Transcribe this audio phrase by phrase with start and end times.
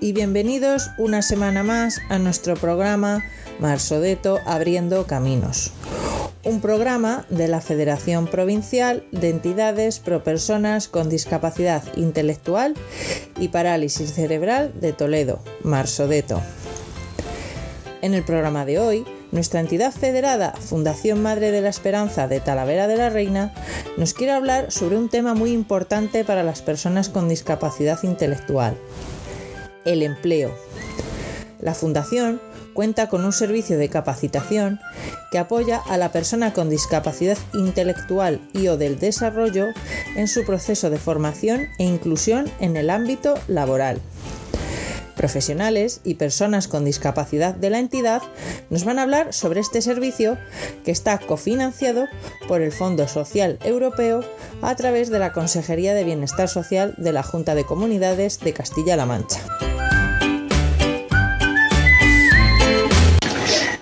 [0.00, 3.24] y bienvenidos una semana más a nuestro programa
[3.60, 5.72] Marsodeto Abriendo Caminos.
[6.44, 12.74] Un programa de la Federación Provincial de Entidades Pro Personas con Discapacidad Intelectual
[13.38, 16.42] y Parálisis Cerebral de Toledo, Marsodeto.
[18.02, 22.86] En el programa de hoy, nuestra entidad federada, Fundación Madre de la Esperanza de Talavera
[22.86, 23.52] de la Reina,
[23.96, 28.76] nos quiere hablar sobre un tema muy importante para las personas con discapacidad intelectual,
[29.86, 30.54] el empleo.
[31.60, 32.40] La Fundación
[32.74, 34.78] cuenta con un servicio de capacitación
[35.30, 39.68] que apoya a la persona con discapacidad intelectual y o del desarrollo
[40.14, 44.00] en su proceso de formación e inclusión en el ámbito laboral.
[45.16, 48.22] Profesionales y personas con discapacidad de la entidad
[48.68, 50.36] nos van a hablar sobre este servicio
[50.84, 52.04] que está cofinanciado
[52.46, 54.20] por el Fondo Social Europeo
[54.60, 59.06] a través de la Consejería de Bienestar Social de la Junta de Comunidades de Castilla-La
[59.06, 59.40] Mancha.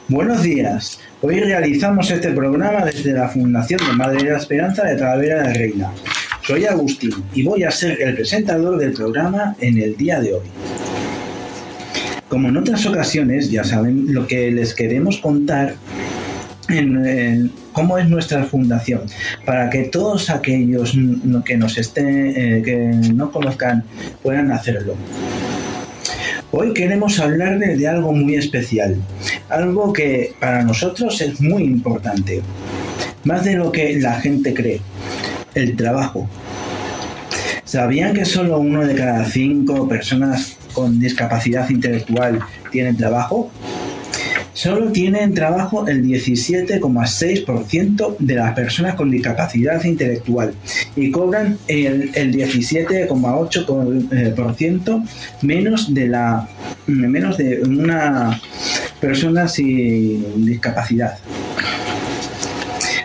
[0.07, 1.01] Buenos días.
[1.21, 5.55] Hoy realizamos este programa desde la Fundación de Madre de la Esperanza de Talavera de
[5.55, 5.91] Reina.
[6.47, 10.43] Soy Agustín y voy a ser el presentador del programa en el día de hoy.
[12.29, 15.77] Como en otras ocasiones, ya saben lo que les queremos contar
[16.69, 19.03] en, cómo es nuestra fundación,
[19.45, 20.97] para que todos aquellos
[21.45, 22.79] que nos estén, eh, que
[23.13, 23.85] no conozcan,
[24.23, 24.95] puedan hacerlo.
[26.51, 28.97] Hoy queremos hablarles de algo muy especial,
[29.49, 32.43] algo que para nosotros es muy importante,
[33.25, 34.81] más de lo que la gente cree,
[35.55, 36.29] el trabajo.
[37.65, 43.51] ¿Sabían que solo uno de cada cinco personas con discapacidad intelectual tienen trabajo?
[44.55, 50.55] Solo tienen trabajo el 17,6% de las personas con discapacidad intelectual
[50.95, 55.09] y cobran el, 17,8%
[55.43, 56.49] menos de la
[56.87, 58.41] menos de una
[59.01, 61.19] persona sin discapacidad.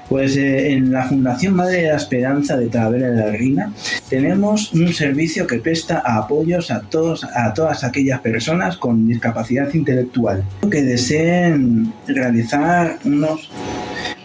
[0.10, 3.72] Pues eh, en la Fundación Madre de la Esperanza de Talavera de la Reina
[4.10, 10.44] tenemos un servicio que presta apoyos a, todos, a todas aquellas personas con discapacidad intelectual
[10.72, 13.52] que deseen realizar unos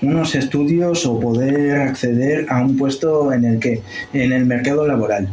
[0.02, 3.80] unos estudios o poder acceder a un puesto en el que
[4.12, 5.28] en el mercado laboral.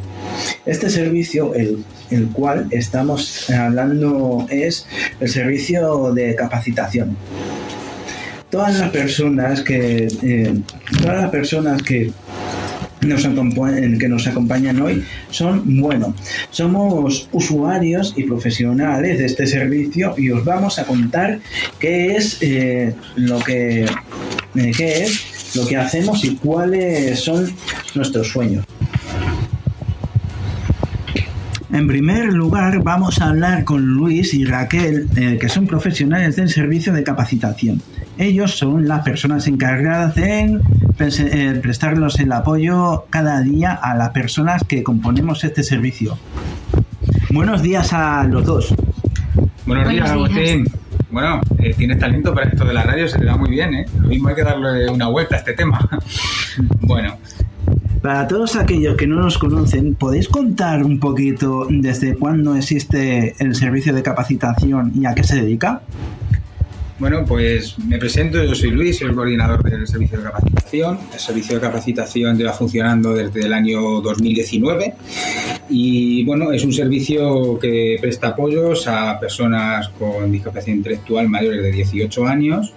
[0.66, 4.88] Este servicio, el, el cual estamos hablando, es
[5.19, 7.18] el servicio de capacitación
[8.51, 10.53] todas las personas que eh,
[11.01, 12.12] todas las personas que
[13.01, 16.13] nos, que nos acompañan hoy son, bueno,
[16.51, 21.39] somos usuarios y profesionales de este servicio y os vamos a contar
[21.79, 27.50] qué es eh, lo que eh, qué es lo que hacemos y cuáles son
[27.95, 28.66] nuestros sueños.
[31.73, 35.07] En primer lugar, vamos a hablar con Luis y Raquel,
[35.39, 37.81] que son profesionales del servicio de capacitación.
[38.21, 40.61] Ellos son las personas encargadas en
[40.99, 46.19] eh, prestarnos el apoyo cada día a las personas que componemos este servicio.
[47.31, 48.75] Buenos días a los dos.
[49.65, 50.65] Buenos, días, Agustín.
[51.09, 53.85] Bueno, eh, tienes talento para esto de la radio, se te da muy bien, ¿eh?
[53.99, 55.89] Lo mismo hay que darle una vuelta a este tema.
[56.81, 57.17] bueno.
[58.03, 63.55] Para todos aquellos que no nos conocen, ¿podéis contar un poquito desde cuándo existe el
[63.55, 65.81] servicio de capacitación y a qué se dedica?
[67.01, 71.00] Bueno, pues me presento, yo soy Luis, soy el coordinador del servicio de capacitación.
[71.12, 74.94] El servicio de capacitación lleva funcionando desde el año 2019
[75.71, 81.71] y bueno, es un servicio que presta apoyos a personas con discapacidad intelectual mayores de
[81.71, 82.73] 18 años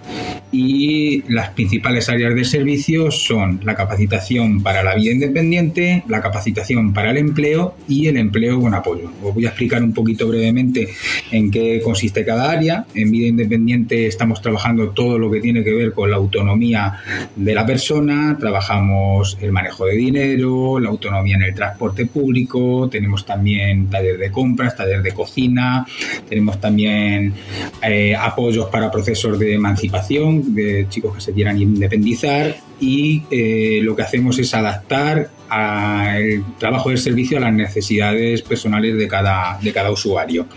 [0.51, 6.93] y las principales áreas de servicio son la capacitación para la vida independiente, la capacitación
[6.93, 9.11] para el empleo y el empleo con apoyo.
[9.21, 10.87] Os voy a explicar un poquito brevemente
[11.31, 12.85] en qué consiste cada área.
[12.93, 17.01] En vida independiente estamos trabajando todo lo que tiene que ver con la autonomía
[17.35, 23.25] de la persona, trabajamos el manejo de dinero, la autonomía en el transporte público, tenemos
[23.25, 25.85] también taller de compras, taller de cocina,
[26.27, 27.33] tenemos también
[27.81, 33.95] eh, apoyos para procesos de emancipación de chicos que se quieran independizar y eh, lo
[33.95, 35.29] que hacemos es adaptar
[36.17, 40.47] el trabajo del servicio a las necesidades personales de cada, de cada usuario.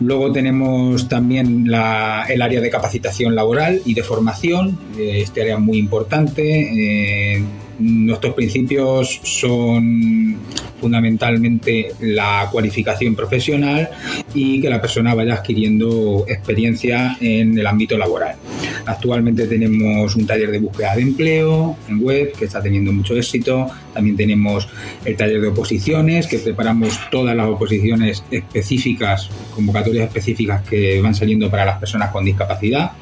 [0.00, 5.78] Luego tenemos también el área de capacitación laboral y de formación, eh, este área muy
[5.78, 7.36] importante.
[7.36, 7.44] Eh,
[7.78, 10.38] nuestros principios son
[10.80, 13.88] fundamentalmente la cualificación profesional
[14.34, 18.36] y que la persona vaya adquiriendo experiencia en el ámbito laboral.
[18.84, 23.68] Actualmente tenemos un taller de búsqueda de empleo en web que está teniendo mucho éxito.
[23.92, 24.68] También tenemos
[25.04, 31.50] el taller de oposiciones que preparamos todas las oposiciones específicas, convocatorias específicas que van saliendo
[31.50, 32.92] para las personas con discapacidad.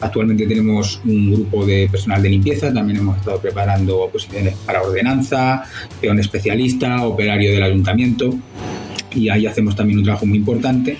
[0.00, 5.64] Actualmente tenemos un grupo de personal de limpieza, también hemos estado preparando oposiciones para ordenanza,
[6.00, 8.34] peón especialista, operario del ayuntamiento
[9.14, 10.96] y ahí hacemos también un trabajo muy importante.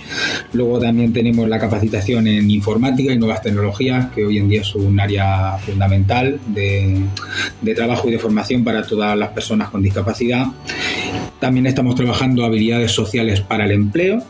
[0.52, 4.74] Luego también tenemos la capacitación en informática y nuevas tecnologías, que hoy en día es
[4.74, 7.00] un área fundamental de,
[7.60, 10.46] de trabajo y de formación para todas las personas con discapacidad.
[11.38, 14.22] También estamos trabajando habilidades sociales para el empleo,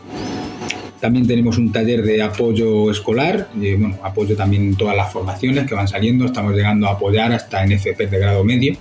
[0.99, 5.67] también tenemos un taller de apoyo escolar, y, bueno, apoyo también en todas las formaciones
[5.67, 8.77] que van saliendo, estamos llegando a apoyar hasta en FP de grado medio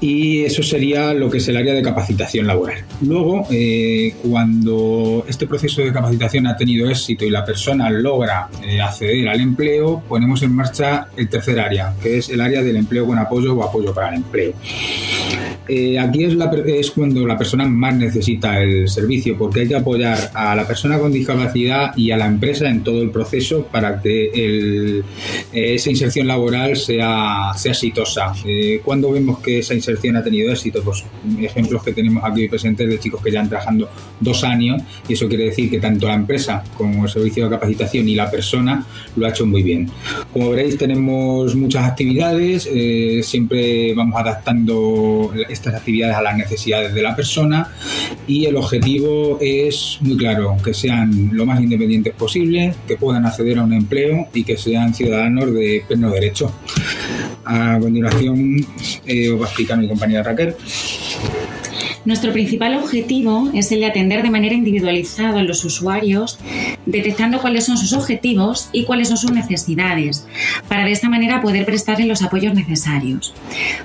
[0.00, 2.84] y eso sería lo que es el área de capacitación laboral.
[3.00, 8.80] Luego, eh, cuando este proceso de capacitación ha tenido éxito y la persona logra eh,
[8.80, 13.06] acceder al empleo, ponemos en marcha el tercer área, que es el área del empleo
[13.06, 14.52] con apoyo o apoyo para el empleo.
[15.66, 19.76] Eh, aquí es, la, es, cuando la persona más necesita el servicio, porque hay que
[19.76, 24.02] apoyar a la persona con discapacidad y a la empresa en todo el proceso para
[24.02, 25.04] que el,
[25.52, 28.34] esa inserción laboral sea, sea exitosa.
[28.84, 31.04] cuando vemos que esa inserción ha tenido éxito, pues
[31.38, 33.88] ejemplos que tenemos aquí presentes de chicos que ya han trabajando
[34.20, 38.08] dos años y eso quiere decir que tanto la empresa como el servicio de capacitación
[38.08, 38.86] y la persona
[39.16, 39.90] lo ha hecho muy bien.
[40.32, 47.02] Como veréis tenemos muchas actividades, eh, siempre vamos adaptando estas actividades a las necesidades de
[47.02, 47.68] la persona
[48.26, 53.58] y el objetivo es muy claro, que sean lo más independientes posible, que puedan acceder
[53.58, 56.52] a un empleo y que sean ciudadanos de pleno derecho.
[57.44, 58.66] A continuación
[59.06, 60.54] eh, os va a explicar mi compañera Raquel.
[62.04, 66.38] Nuestro principal objetivo es el de atender de manera individualizada a los usuarios,
[66.84, 70.26] detectando cuáles son sus objetivos y cuáles son sus necesidades,
[70.68, 73.32] para de esta manera poder prestarle los apoyos necesarios.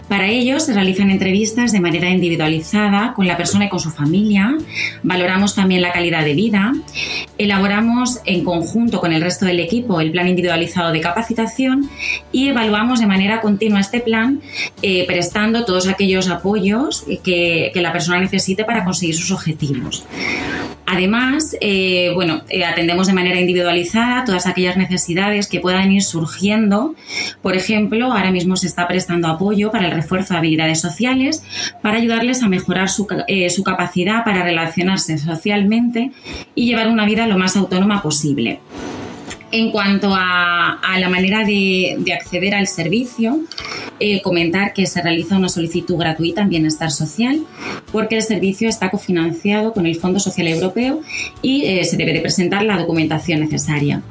[0.09, 4.57] Para ello se realizan entrevistas de manera individualizada con la persona y con su familia,
[5.01, 6.73] valoramos también la calidad de vida,
[7.39, 11.89] elaboramos en conjunto con el resto del equipo el plan individualizado de capacitación
[12.31, 14.41] y evaluamos de manera continua este plan,
[14.81, 20.06] eh, prestando todos aquellos apoyos que, que la persona necesite para conseguir sus objetivos.
[20.91, 26.95] Además, eh, bueno, eh, atendemos de manera individualizada todas aquellas necesidades que puedan ir surgiendo.
[27.44, 31.44] Por ejemplo, ahora mismo se está prestando apoyo para el refuerzo de habilidades sociales
[31.83, 36.09] para ayudarles a mejorar su, eh, su capacidad para relacionarse socialmente
[36.56, 38.59] y llevar una vida lo más autónoma posible.
[39.51, 43.41] En cuanto a, la manera de, acceder al servicio,
[44.00, 47.44] eh, comentar que se realiza una solicitud gratuita en Bienestar Social
[47.92, 51.01] porque el servicio está cofinanciado con el Fondo Social Europeo
[51.42, 54.01] y eh, se debe de presentar la documentación necesaria.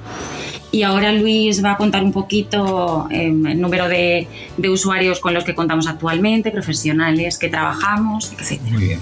[0.71, 4.29] Y ahora Luis va a contar un poquito em, el número de,
[4.71, 8.61] usuarios con los que contamos actualmente, profesionales que trabajamos, etc.
[8.71, 9.01] Muy bien.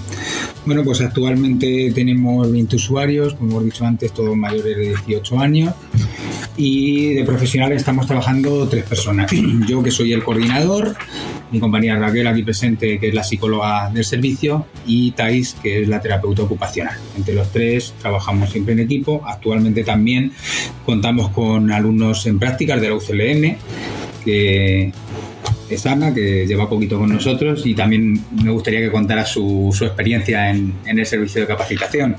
[0.65, 5.73] Bueno, pues actualmente tenemos 20 usuarios, como hemos dicho antes, todos mayores de 18 años.
[6.55, 9.31] Y de profesionales estamos trabajando tres personas.
[9.67, 10.95] Yo que soy el coordinador,
[11.51, 15.87] mi compañera Raquel aquí presente, que es la psicóloga del servicio, y Thais, que es
[15.87, 16.97] la terapeuta ocupacional.
[17.15, 19.21] Entre los tres trabajamos siempre en equipo.
[19.25, 20.31] Actualmente también
[20.85, 23.57] contamos con alumnos en prácticas de la UCLM,
[24.23, 24.91] que
[25.69, 30.49] es Ana, que lleva poquito con nosotros, y también me gustaría que contara su, experiencia
[30.49, 32.15] en, en el servicio de capacitación.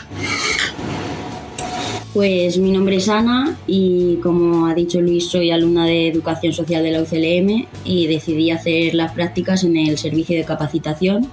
[2.14, 6.82] Pues mi nombre es Ana y como ha dicho Luis soy alumna de Educación Social
[6.82, 11.28] de la UCLM y decidí hacer las prácticas en el servicio de capacitación.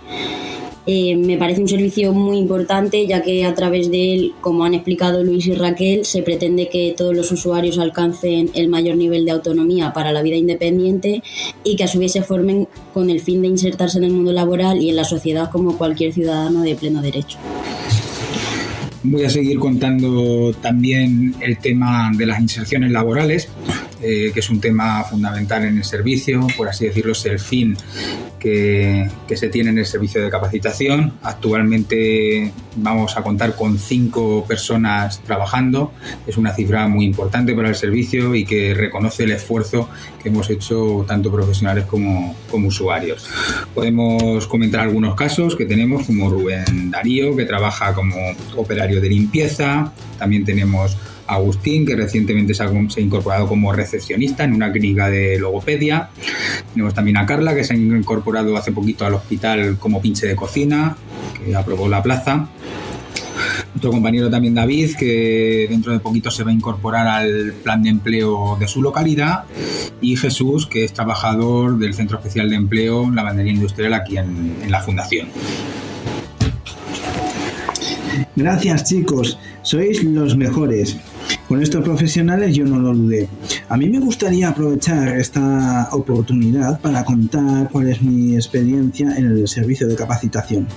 [0.88, 4.76] Eh, me parece un servicio muy importante ya que a través de él, como han
[4.76, 9.32] explicado Luis y Raquel, se pretende que todos los usuarios alcancen el mayor nivel de
[9.32, 11.24] autonomía para la vida independiente
[11.64, 14.32] y que a su vez se formen con el fin de insertarse en el mundo
[14.34, 17.40] laboral y en la sociedad como cualquier ciudadano de pleno derecho.
[19.08, 23.50] Voy a seguir contando también el tema de las inserciones laborales,
[24.08, 27.76] eh, que es un tema fundamental en el servicio, por así decirlo, es el fin
[28.40, 31.14] que, se tiene en el servicio de capacitación.
[31.24, 35.92] Actualmente vamos a contar con cinco personas trabajando,
[36.28, 39.90] es una cifra muy importante para el servicio y que reconoce el esfuerzo
[40.22, 43.28] que hemos hecho tanto profesionales como, como usuarios.
[43.74, 48.16] Podemos comentar algunos casos que tenemos, como Rubén Darío, que trabaja como
[48.56, 50.96] operario de limpieza, también tenemos
[51.28, 56.10] Agustín, que recientemente se ha, incorporado como recepcionista en una clínica de logopedia.
[56.74, 60.36] Tenemos también a Carla, que se ha incorporado hace poquito al hospital como pinche de
[60.36, 60.96] cocina,
[61.44, 62.48] que aprobó la plaza.
[63.74, 67.90] nuestro compañero también David, que dentro de poquito se va a incorporar al plan de
[67.90, 69.46] empleo de su localidad,
[70.02, 74.72] y Jesús, que es trabajador del Centro Especial de Empleo Lavandería Industrial aquí en, en
[74.72, 75.28] la Fundación.
[78.36, 80.98] Gracias chicos, sois los mejores.
[81.48, 83.30] Con estos profesionales yo no lo dudé.
[83.70, 89.48] A mí me gustaría aprovechar esta oportunidad para contar cuál es mi experiencia en el
[89.48, 90.68] servicio de capacitación.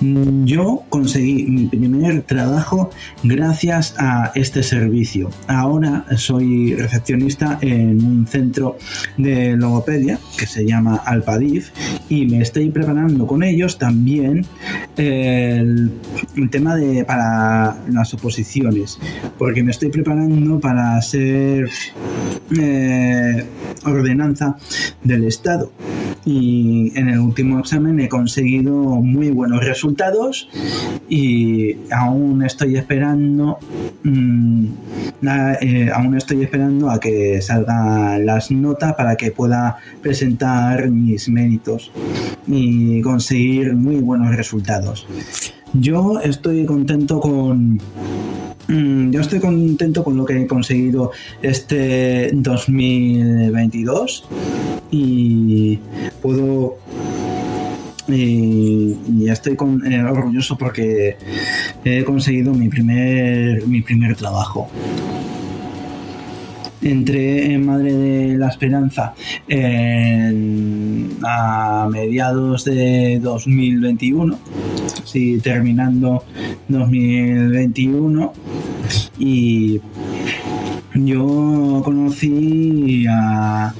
[0.00, 2.90] Yo conseguí mi primer trabajo
[3.22, 5.30] gracias a este servicio.
[5.46, 8.76] Ahora soy recepcionista en un centro
[9.16, 11.70] de logopedia que se llama Alpadif
[12.08, 14.44] y me estoy preparando con ellos también
[14.96, 15.92] el,
[16.50, 18.98] tema de para las oposiciones
[19.38, 21.68] porque me estoy preparando para ser
[22.58, 23.44] eh,
[23.84, 24.56] ordenanza
[25.02, 25.72] del Estado
[26.24, 29.83] y en el último examen he conseguido muy buenos resultados
[31.08, 33.58] y aún estoy esperando
[34.02, 34.66] mm,
[35.60, 41.90] eh, aún estoy esperando a que salgan las notas para que pueda presentar mis méritos
[42.46, 45.06] y conseguir muy buenos resultados.
[45.72, 47.80] Yo estoy contento con
[48.68, 51.10] mm, yo estoy contento con lo que he conseguido
[51.42, 54.24] este 2022
[54.90, 55.78] y
[56.22, 56.78] puedo
[58.08, 61.16] y, estoy eh, orgulloso porque
[61.84, 64.70] he conseguido mi primer mi primer trabajo.
[66.82, 69.14] Entré en Madre de la Esperanza
[71.26, 74.38] a mediados de 2021,
[75.04, 76.24] sí, terminando
[76.68, 78.32] 2021
[79.18, 79.80] y
[80.94, 83.72] yo conocí a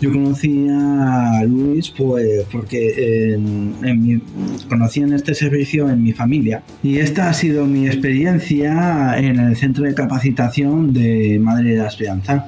[0.00, 4.22] yo conocí a Luis pues porque en,
[4.68, 9.56] conocí en este servicio en mi familia y esta ha sido mi experiencia en el
[9.56, 12.46] centro de capacitación de Madre de la Esperanza.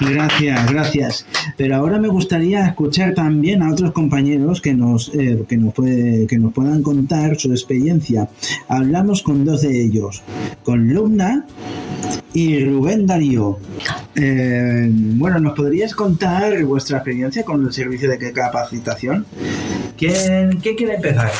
[0.00, 1.26] Gracias, gracias.
[1.60, 6.26] Pero ahora me gustaría escuchar también a otros compañeros que nos, eh, que nos, puede,
[6.26, 8.30] que nos puedan contar su experiencia.
[8.66, 10.22] Hablamos con dos de ellos,
[10.62, 11.44] con Lumna
[12.32, 13.58] y Rubén Darío.
[14.14, 19.26] Eh, bueno, ¿nos podrías contar vuestra experiencia con el servicio de capacitación?
[19.98, 21.30] ¿Quién, quiere empezar?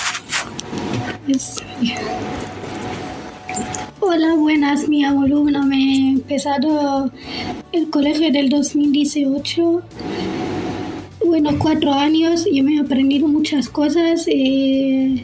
[4.02, 5.62] Hola, buenas, mi alumna.
[5.66, 7.12] Me he empezado
[7.70, 9.82] el colegio del 2018.
[11.26, 14.24] Bueno, cuatro años y me he aprendido muchas cosas.
[14.26, 15.22] Eh,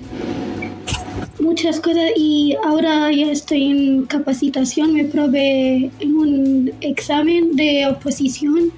[1.41, 8.73] muchas cosas y ahora ya estoy en capacitación, me probé en un examen de oposición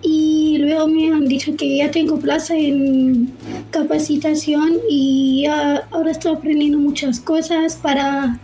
[0.00, 3.30] y luego me han dicho que ya tengo plaza en
[3.72, 8.38] capacitación y ahora estoy aprendiendo muchas cosas para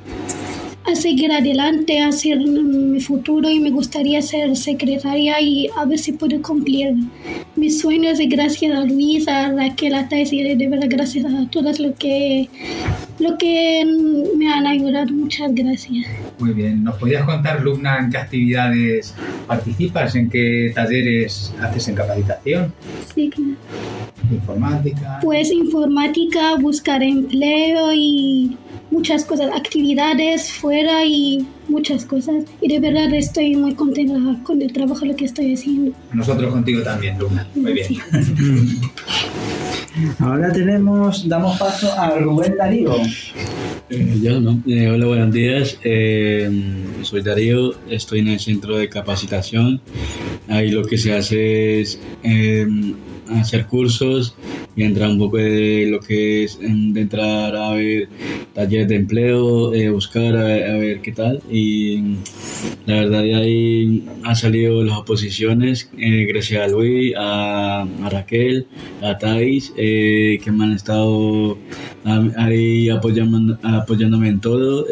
[0.87, 5.99] a seguir adelante, a hacer mi futuro y me gustaría ser secretaria y a ver
[5.99, 6.95] si puedo cumplir
[7.57, 11.49] mis sueños y gracias a Luis, a Raquel, a Thais y de verdad gracias a
[11.51, 12.49] todas lo que,
[13.19, 13.87] lo que
[14.37, 15.13] me han ayudado.
[15.13, 16.07] Muchas gracias.
[16.39, 16.85] Muy bien.
[16.85, 19.15] ¿Nos podías contar, Luna, en qué actividades
[19.47, 22.75] participas, en qué talleres haces en capacitación?
[23.15, 23.55] Sí, claro.
[24.31, 25.19] Informática.
[25.23, 28.57] Pues informática, buscar empleo y
[28.91, 32.45] muchas cosas, actividades fuera y muchas cosas.
[32.61, 34.15] Y de verdad estoy muy contenta
[34.45, 35.93] con el trabajo lo que estoy haciendo.
[36.13, 37.47] Nosotros contigo también, Luna.
[37.55, 37.89] Muy bien.
[40.19, 42.97] Ahora tenemos, damos paso a Rubén Darío.
[43.91, 44.61] Eh, yo, ¿no?
[44.67, 45.79] Eh, hola, buenos días.
[45.85, 46.51] Eh,
[47.03, 49.81] soy Darío, estoy en el centro de capacitación.
[50.49, 52.01] Ahí lo que se hace es
[53.31, 54.35] hacer cursos
[54.77, 58.09] y entrar un poco de lo que es de entrar a ver
[58.55, 61.41] talleres de empleo, eh, buscar a ver, qué tal.
[61.51, 62.17] Y
[62.87, 68.67] la verdad de ahí han salido las oposiciones eh, gracias a Luis, a, Raquel,
[69.03, 71.59] a Thais eh, que me han estado
[72.37, 74.87] ahí apoyando, apoyándome en todo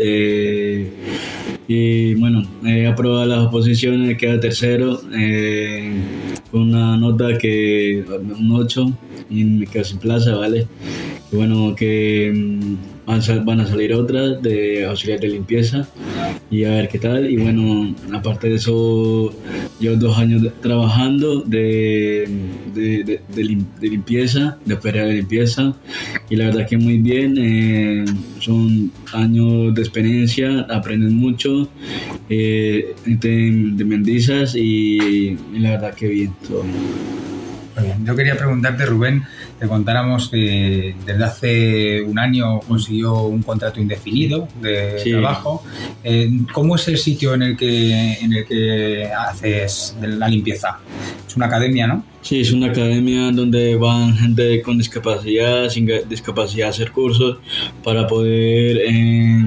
[1.69, 5.01] y bueno, he aprobado las oposiciones, queda tercero
[6.53, 8.93] con una nota que un 8
[9.31, 10.69] y me quedo sin plaza, ¿vale?
[11.33, 15.87] Bueno, que mm, van a, salir otras de auxiliar de limpieza
[16.51, 17.31] y a ver qué tal.
[17.31, 19.33] Y bueno, aparte de eso,
[19.81, 22.29] llevo dos años trabajando de,
[22.75, 23.21] de,
[23.81, 25.75] limpieza, de operar de limpieza
[26.31, 27.37] y la verdad que muy bien.
[27.39, 28.05] Eh,
[28.39, 31.69] son años de experiencia, aprenden mucho
[32.29, 36.33] eh, de, mendizas y, y, la verdad que bien.
[36.47, 36.65] Todo
[38.05, 39.23] yo quería preguntarte, Rubén,
[39.63, 45.11] te contáramos que desde hace un año consiguió un contrato indefinido de Sí.
[45.13, 45.63] trabajo.
[46.03, 50.81] Eh, ¿Cómo es el sitio en el que en el que haces la limpieza?
[51.29, 52.05] Es una academia, ¿no?
[52.23, 57.39] Sí, es una academia donde van gente con discapacidad, sin discapacidad a hacer cursos
[57.85, 59.47] para poder eh,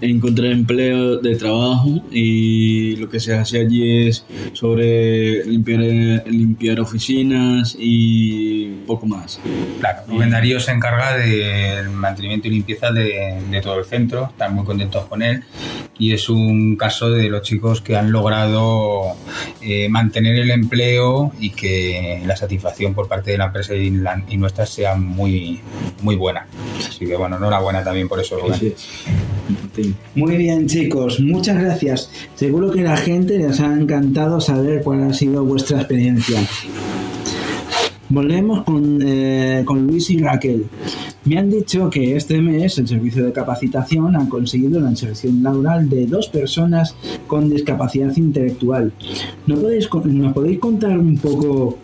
[0.00, 5.80] encontrar empleo de trabajo y lo que se hace allí es sobre limpiar,
[6.26, 9.40] limpiar oficinas y poco más.
[9.80, 14.64] Claro, Rubén Darío se encarga del mantenimiento y limpieza de todo el centro, están muy
[14.64, 15.42] contentos con él
[15.98, 19.14] y es un caso de los chicos que han logrado
[19.62, 24.22] eh, mantener el empleo y que la satisfacción por parte de la empresa y, la-
[24.28, 25.60] y nuestra sea muy,
[26.02, 26.46] muy buena.
[26.86, 28.36] Así que bueno, enhorabuena también por eso.
[28.58, 28.74] Sí.
[30.14, 32.10] Muy bien, chicos, muchas gracias.
[32.34, 36.38] Seguro que la gente les ha encantado saber cuál ha sido vuestra experiencia.
[38.08, 40.66] Volvemos con, eh, con Luis y Raquel.
[41.26, 45.88] Me han dicho que este mes el servicio de capacitación ha conseguido la inserción laboral
[45.88, 46.94] de dos personas
[47.26, 48.92] con discapacidad intelectual.
[49.48, 51.78] ¿No podéis, ¿Nos podéis contar un poco?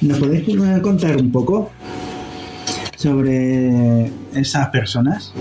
[0.00, 1.70] ¿Nos podéis contar un poco
[2.96, 5.34] sobre esas personas?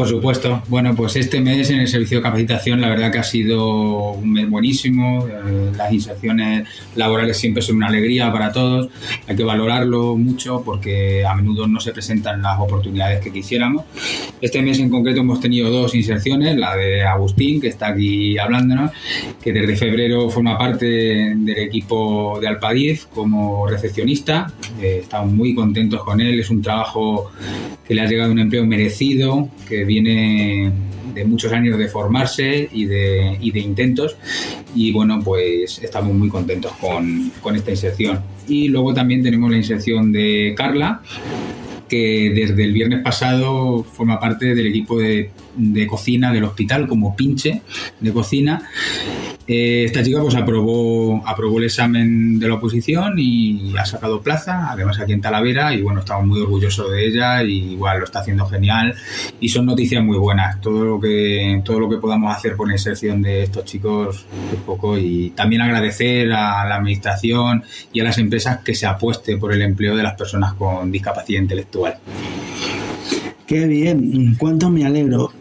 [0.00, 0.62] Por supuesto.
[0.68, 4.32] Bueno, pues este mes en el servicio de capacitación la verdad que ha sido un
[4.32, 5.28] mes buenísimo.
[5.28, 6.66] Eh, las inserciones
[6.96, 8.88] laborales siempre son una alegría para todos.
[9.28, 13.84] Hay que valorarlo mucho porque a menudo no se presentan las oportunidades que quisiéramos.
[14.40, 18.92] Este mes en concreto hemos tenido dos inserciones, la de Agustín, que está aquí hablándonos,
[19.42, 24.50] que desde febrero forma parte del equipo de Alpadiz como recepcionista.
[24.80, 26.40] Eh, estamos muy contentos con él.
[26.40, 27.30] Es un trabajo
[27.86, 30.70] que le ha llegado un empleo merecido, que viene
[31.14, 34.16] de muchos años de formarse y de, intentos.
[34.74, 38.20] Y bueno pues estamos muy contentos con, esta inserción.
[38.46, 41.02] Y luego también tenemos la inserción de Carla
[41.88, 45.32] que desde el viernes pasado forma parte del equipo de
[45.88, 47.62] cocina del hospital como pinche
[47.98, 48.62] de cocina
[49.52, 54.70] eh, esta chica pues aprobó, aprobó el examen de la oposición y ha sacado plaza,
[54.70, 58.20] además aquí en Talavera, y bueno, estamos muy orgullosos de ella y igual lo está
[58.20, 58.94] haciendo genial
[59.40, 60.60] y son noticias muy buenas.
[60.60, 64.60] Todo lo que, todo lo que podamos hacer por la inserción de estos chicos es
[64.60, 69.52] poco y también agradecer a la administración y a las empresas que se apueste por
[69.52, 71.96] el empleo de las personas con discapacidad intelectual.
[73.48, 75.32] Qué bien, cuánto me alegro.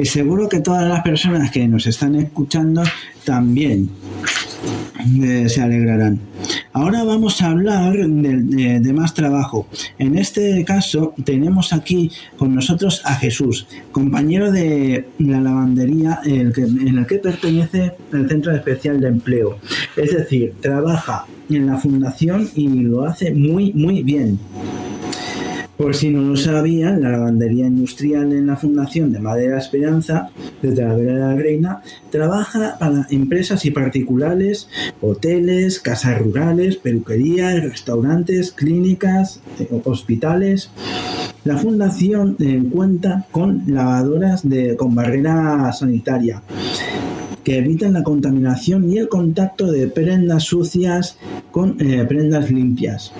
[0.00, 2.82] Y seguro que todas las personas que nos están escuchando
[3.26, 3.90] también
[5.22, 6.18] eh, se alegrarán.
[6.72, 9.68] Ahora vamos a hablar de, más trabajo.
[9.98, 17.06] En este caso tenemos aquí con nosotros a Jesús, compañero de la lavandería en el
[17.06, 19.58] que pertenece el Centro Especial de Empleo.
[19.96, 24.38] Es decir, trabaja en la fundación y lo hace muy, muy bien.
[25.80, 30.28] Por si no lo sabían, la lavandería industrial en la Fundación de Madera Esperanza
[30.60, 34.68] de Talavera de la Reina trabaja para empresas y particulares,
[35.00, 40.68] hoteles, casas rurales, peluquerías, restaurantes, clínicas, eh, hospitales.
[41.44, 46.42] La fundación eh, cuenta con lavadoras de, con barrera sanitaria
[47.42, 51.16] que evitan la contaminación y el contacto de prendas sucias
[51.50, 53.14] con eh, prendas limpias.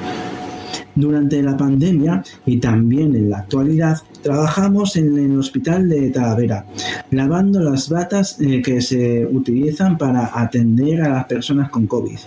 [0.94, 6.66] Durante la pandemia y también en la actualidad trabajamos en el hospital de Talavera,
[7.10, 12.18] lavando las batas eh, que se utilizan para atender a las personas con COVID.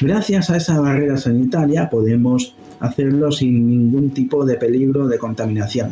[0.00, 5.90] Gracias a esa barrera sanitaria podemos hacerlo sin ningún tipo de peligro de contaminación.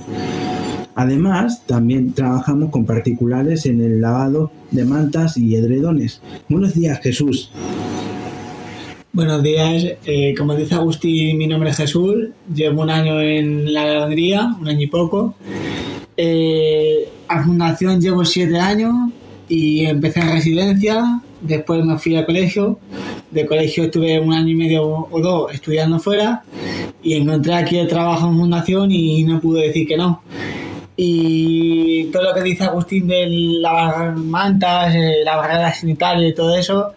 [0.94, 6.22] Además, también trabajamos con particulares en el lavado de mantas y edredones.
[6.48, 7.50] Buenos días, Jesús.
[9.16, 13.86] Buenos días, eh, como dice Agustín, mi nombre es Jesús, llevo un año en la
[13.86, 15.34] lavandería, un año y poco.
[16.18, 18.92] Eh, a fundación llevo siete años
[19.48, 22.78] y empecé en residencia, después me fui al colegio,
[23.30, 26.42] de colegio estuve un año y medio o dos estudiando fuera
[27.02, 30.20] y encontré aquí el trabajo en fundación y no pude decir que no.
[30.94, 36.54] Y todo lo que dice Agustín de lavar mantas, eh, la barrera sanitaria y todo
[36.54, 36.92] eso,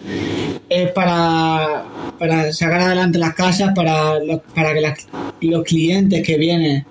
[0.69, 1.85] es para,
[2.19, 4.13] para sacar adelante las casas, para,
[4.53, 5.07] para que las-
[5.41, 6.85] los clientes que vienen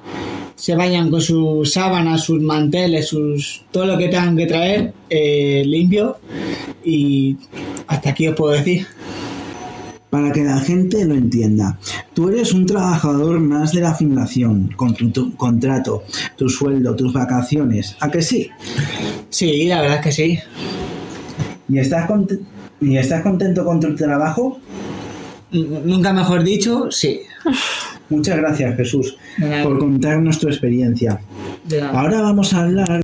[0.57, 5.63] se vayan con sus sábanas, sus manteles, sus todo lo que tengan que traer eh,
[5.65, 6.17] limpio.
[6.85, 7.37] Y
[7.87, 8.87] hasta aquí os puedo decir.
[10.11, 11.79] Para que la gente lo entienda,
[12.15, 16.03] tú eres un trabajador más de la fundación, con tu, tu contrato,
[16.35, 17.95] tu sueldo, tus vacaciones.
[18.01, 18.49] ¿A que sí?
[19.29, 20.39] Sí, la verdad es que sí.
[21.69, 22.09] ¿Y estás,
[22.81, 24.59] ¿Y estás contento con tu trabajo?
[25.53, 27.21] Nunca mejor dicho, sí.
[28.11, 29.17] Muchas gracias, Jesús,
[29.63, 31.21] por contarnos tu experiencia.
[31.93, 33.03] Ahora vamos a hablar.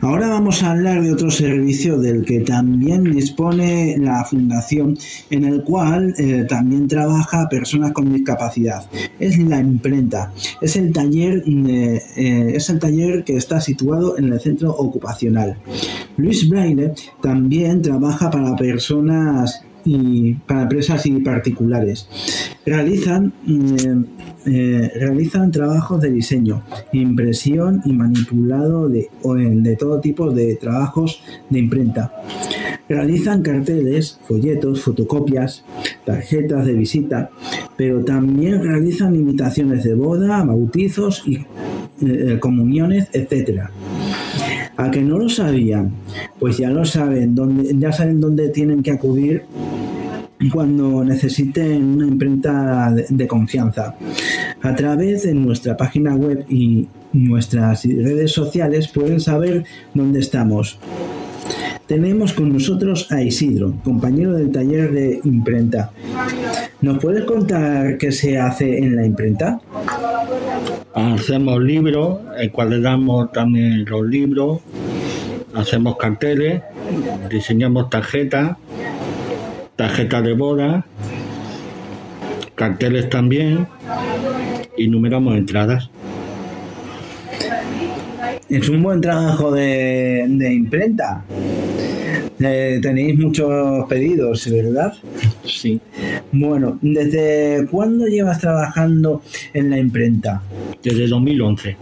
[0.00, 4.98] Ahora vamos a hablar de otro servicio del que también dispone la fundación,
[5.30, 8.84] en el cual eh, también trabaja personas con discapacidad.
[9.20, 10.32] Es la imprenta.
[10.60, 15.56] Es el taller, eh, es el taller que está situado en el centro ocupacional.
[16.16, 22.08] Luis Braille también trabaja para personas y para empresas y particulares.
[22.64, 24.04] Realizan, mm,
[24.46, 30.56] eh, realizan trabajos de diseño, impresión y manipulado de, o en- de todo tipo de
[30.56, 32.12] trabajos de imprenta.
[32.88, 35.64] Realizan carteles, folletos, fotocopias,
[36.04, 37.30] tarjetas de visita,
[37.76, 41.44] pero también realizan invitaciones de boda, bautizos y
[42.04, 43.70] eh, comuniones, etcétera.
[44.82, 45.92] A que no lo sabían,
[46.40, 47.36] pues ya lo saben,
[47.78, 49.44] ya saben dónde tienen que acudir
[50.52, 53.94] cuando necesiten una imprenta de, de confianza.
[54.60, 59.64] A través de nuestra página web y nuestras redes sociales pueden saber
[59.94, 60.80] dónde estamos.
[61.86, 65.92] Tenemos con nosotros a Isidro, compañero del taller de imprenta.
[66.80, 69.60] ¿Nos puedes contar qué se hace en la imprenta?
[70.94, 74.60] Hacemos libros, encuadramos también los libros,
[75.54, 76.62] hacemos carteles,
[77.30, 78.56] diseñamos tarjetas,
[79.76, 80.84] tarjetas de boda,
[82.54, 83.66] carteles también
[84.76, 85.90] y numeramos entradas.
[88.50, 91.24] Es un buen trabajo de, de imprenta.
[92.44, 94.92] Eh, tenéis muchos pedidos, ¿verdad?
[95.44, 95.80] Sí,
[96.32, 99.22] Bueno, ¿desde cuándo llevas trabajando
[99.54, 100.42] en la imprenta?
[100.82, 101.76] desde 2011.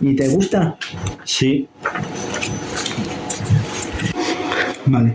[0.00, 0.76] ¿Y te gusta?
[1.24, 1.66] Sí,
[4.86, 5.14] Vale.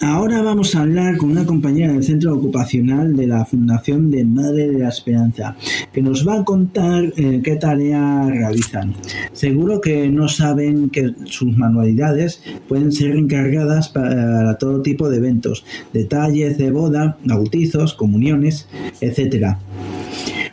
[0.00, 4.68] Ahora vamos a hablar con una compañera del centro ocupacional de la Fundación de Madre
[4.68, 5.56] de la Esperanza,
[5.92, 8.94] que nos va a contar eh, qué tareas realizan.
[9.32, 15.64] Seguro que no saben que sus manualidades pueden ser encargadas para todo tipo de eventos,
[15.92, 18.68] detalles de boda, bautizos, comuniones,
[19.00, 19.58] etcétera.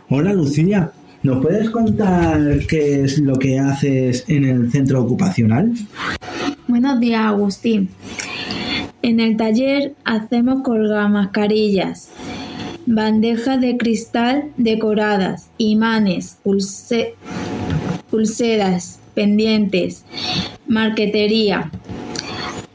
[0.10, 5.72] Hola Lucía, ¿nos puedes contar qué es lo que haces en el centro ocupacional?
[6.68, 7.90] Buenos días, Agustín.
[9.06, 12.10] En el taller hacemos colgamascarillas,
[12.88, 17.14] bandejas de cristal decoradas, imanes, pulse-
[18.10, 20.06] pulseras, pendientes,
[20.68, 21.70] marquetería.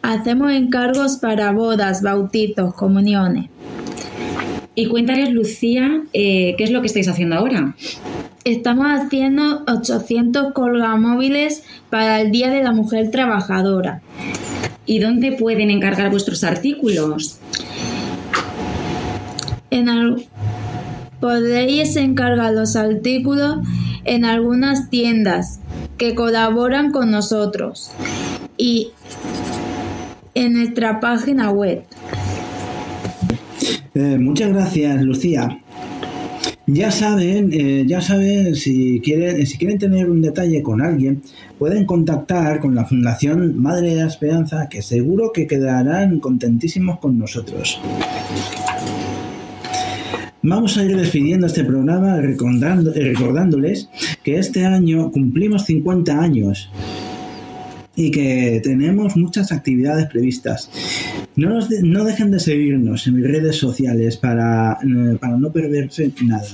[0.02, 3.46] Hacemos encargos para bodas, bautizos, comuniones.
[4.76, 7.74] Y cuéntales, Lucía, eh, ¿qué es lo que estáis haciendo ahora?
[8.44, 14.00] Estamos haciendo 800 colgamóviles para el Día de la Mujer Trabajadora.
[14.90, 17.38] ¿Y dónde pueden encargar vuestros artículos?
[19.70, 20.24] En al-
[21.20, 23.58] Podéis encargar los artículos
[24.04, 25.60] en algunas tiendas
[25.96, 27.92] que colaboran con nosotros
[28.56, 28.88] y
[30.34, 31.84] en nuestra página web.
[33.94, 35.56] Eh, muchas gracias, Lucía.
[36.72, 41.22] Ya saben, eh, ya saben si quieren, si quieren tener un detalle con alguien,
[41.58, 47.18] pueden contactar con la Fundación Madre de la Esperanza, que seguro que quedarán contentísimos con
[47.18, 47.80] nosotros.
[50.42, 53.88] Vamos a ir despidiendo este programa recordando- recordándoles
[54.22, 56.70] que este año cumplimos 50 años
[57.96, 60.70] y que tenemos muchas actividades previstas.
[61.36, 66.12] No, nos no dejen de seguirnos en mis redes sociales para, eh, para no perderse
[66.22, 66.46] nada.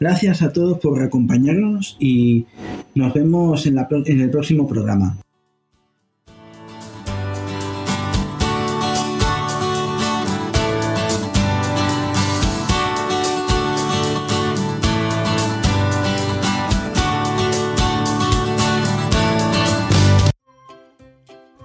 [0.00, 2.46] Gracias a todos por acompañarnos y
[2.94, 5.16] nos vemos en, la en el próximo programa.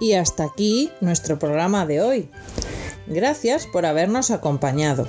[0.00, 2.30] Y hasta aquí nuestro programa de hoy.
[3.06, 5.08] Gracias por habernos acompañado.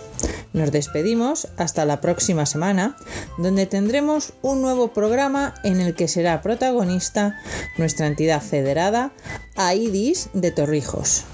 [0.54, 2.96] Nos despedimos hasta la próxima semana,
[3.38, 7.40] donde tendremos un nuevo programa en el que será protagonista
[7.78, 9.12] nuestra entidad federada,
[9.56, 11.26] AIDIS de Torrijos.